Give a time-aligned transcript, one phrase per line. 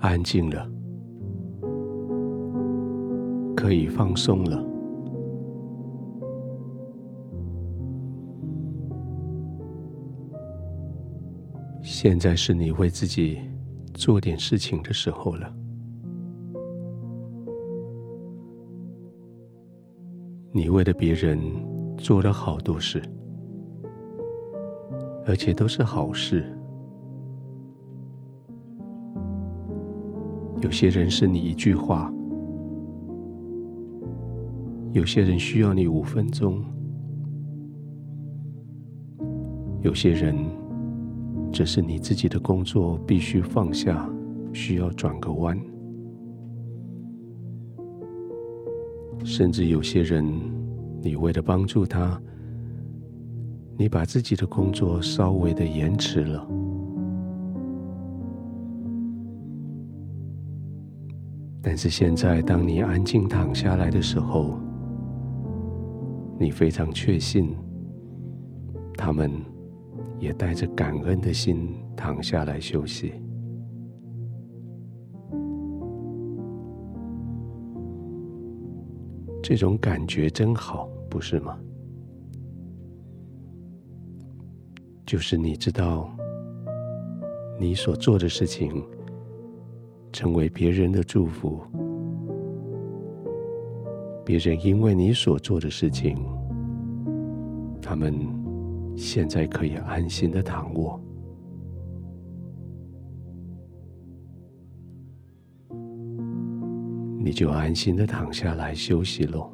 [0.00, 0.66] 安静了，
[3.54, 4.64] 可以放松了。
[11.82, 13.38] 现在是你为自己
[13.92, 15.54] 做点事情的时候了。
[20.50, 21.38] 你为了别人
[21.98, 23.02] 做了好多事，
[25.26, 26.44] 而且都是好事。
[30.60, 32.12] 有些人是你一句话，
[34.92, 36.62] 有些人需要你五分钟，
[39.82, 40.36] 有些人
[41.50, 44.08] 只是你自己的工作必须放下，
[44.52, 45.58] 需要转个弯，
[49.24, 50.24] 甚至有些人，
[51.02, 52.20] 你为了帮助他，
[53.78, 56.46] 你把自己的工作稍微的延迟了。
[61.62, 64.58] 但是现在，当你安静躺下来的时候，
[66.38, 67.54] 你非常确信，
[68.96, 69.30] 他们
[70.18, 73.12] 也带着感恩的心躺下来休息。
[79.42, 81.58] 这种感觉真好，不是吗？
[85.04, 86.08] 就是你知道，
[87.58, 88.82] 你所做的事情。
[90.12, 91.60] 成为别人的祝福，
[94.24, 96.16] 别人因为你所做的事情，
[97.80, 98.14] 他们
[98.96, 101.00] 现在可以安心的躺卧，
[107.18, 109.50] 你就安心的躺下来休息喽。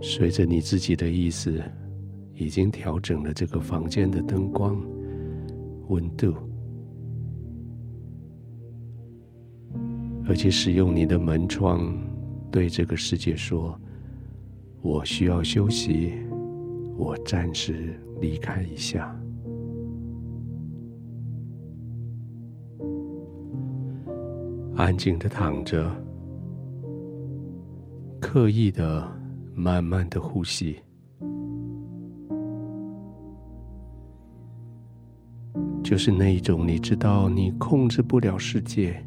[0.00, 1.60] 随着你自己的意思，
[2.34, 4.80] 已经调整了这个房间的灯光。
[5.90, 6.34] 温度，
[10.24, 11.92] 而且使用你的门窗
[12.48, 13.76] 对这个世界说
[14.82, 16.12] ：“我需要休息，
[16.96, 19.12] 我暂时离开一下。”
[24.76, 25.90] 安静的躺着，
[28.20, 29.10] 刻意的、
[29.56, 30.76] 慢慢的呼吸。
[35.90, 39.04] 就是那一种，你知道你控制不了世界，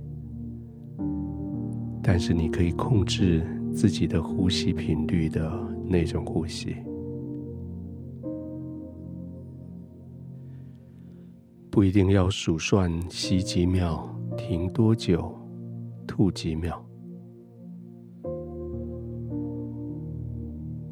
[2.04, 3.42] 但是你可以控制
[3.74, 5.50] 自己的呼吸频率的
[5.88, 6.76] 那种呼吸。
[11.72, 14.06] 不一定要数算吸几秒，
[14.36, 15.34] 停多久，
[16.06, 16.86] 吐几秒，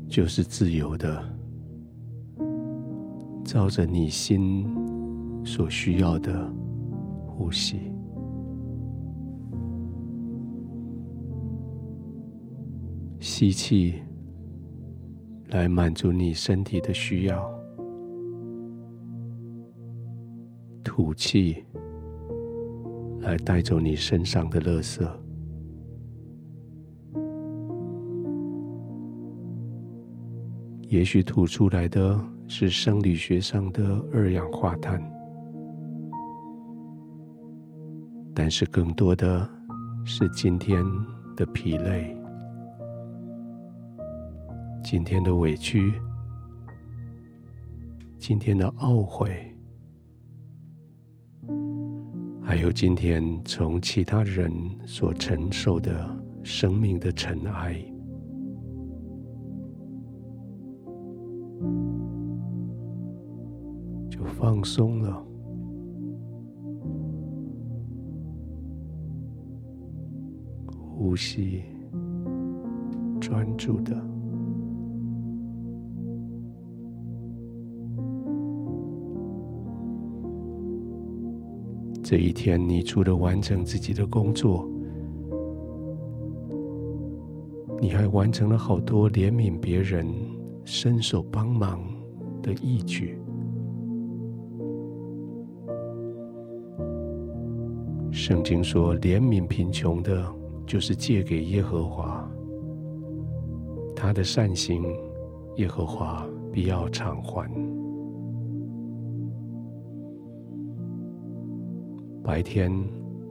[0.08, 1.22] 就是自由的，
[3.44, 4.66] 照着你心。
[5.44, 6.52] 所需要的
[7.28, 7.92] 呼吸，
[13.20, 14.02] 吸气
[15.50, 17.52] 来满足你身体的需要，
[20.84, 21.64] 吐气
[23.20, 25.08] 来带走你身上的垃圾。
[30.88, 35.02] 也许吐出来的是生理学上的二氧化碳。
[38.34, 39.48] 但是更多的
[40.06, 40.84] 是今天
[41.36, 42.18] 的疲累，
[44.84, 45.94] 今天的委屈，
[48.18, 49.56] 今天的懊悔，
[52.42, 54.52] 还有今天从其他人
[54.86, 56.10] 所承受的
[56.42, 57.76] 生命的尘埃，
[64.10, 65.31] 就放松了。
[71.02, 71.64] 呼吸，
[73.20, 74.00] 专注的。
[82.04, 84.70] 这一天，你除了完成自己的工作，
[87.82, 90.06] 你还完成了好多怜悯别人、
[90.64, 91.82] 伸手帮忙
[92.44, 93.18] 的义举。
[98.12, 100.41] 圣经说，怜悯贫穷的。
[100.72, 102.26] 就是借给耶和华，
[103.94, 104.82] 他的善行，
[105.58, 107.46] 耶和华必要偿还。
[112.24, 112.72] 白天，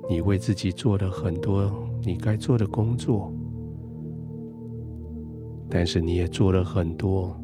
[0.06, 1.72] 你为自己做了很多
[2.02, 3.32] 你该做的工作，
[5.66, 7.34] 但是你也做了很多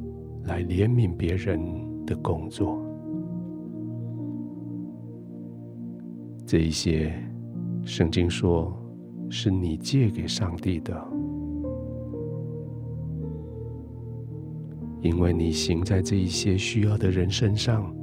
[0.44, 1.58] 来怜悯别人
[2.04, 2.78] 的工作。
[6.44, 7.14] 这一些，
[7.82, 8.70] 圣经说
[9.28, 10.94] 是你借给上帝的，
[15.02, 17.94] 因为你行在这一些需要的人身上，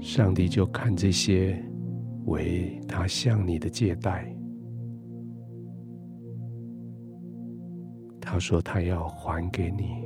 [0.00, 1.62] 上帝就看这些
[2.26, 4.34] 为他向你的借贷。
[8.20, 10.04] 他说他要还给你。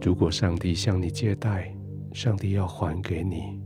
[0.00, 1.74] 如果上帝向你借贷，
[2.14, 3.60] 上帝要还给你，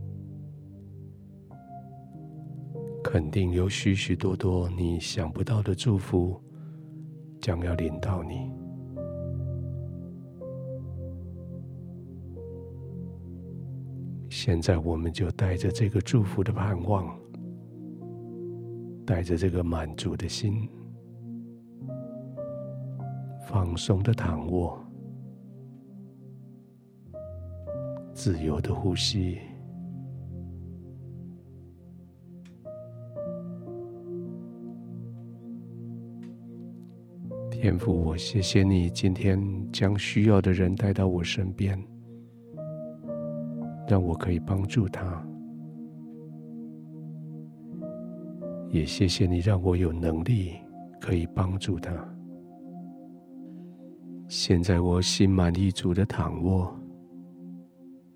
[3.03, 6.41] 肯定有许许多多你想不到的祝福
[7.39, 8.51] 将要临到你。
[14.31, 17.15] 现在，我们就带着这个祝福的盼望，
[19.05, 20.67] 带着这个满足的心，
[23.47, 24.83] 放松的躺卧。
[28.19, 29.37] 自由的呼吸，
[37.49, 41.81] 天父，我谢谢你今天将需要的人带到我身边，
[43.87, 45.25] 让我可以帮助他。
[48.69, 50.55] 也谢谢你让我有能力
[50.99, 51.93] 可以帮助他。
[54.27, 56.78] 现在我心满意足的躺卧。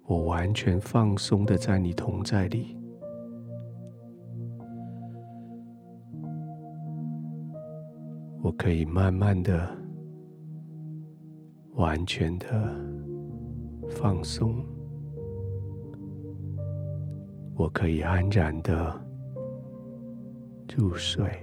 [0.06, 2.78] 我完全放松的在你同在里，
[8.42, 9.68] 我可以慢慢的、
[11.76, 12.48] 完全的
[13.90, 14.64] 放松，
[17.56, 19.02] 我可以安然的
[20.76, 21.43] 入睡。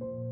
[0.00, 0.31] you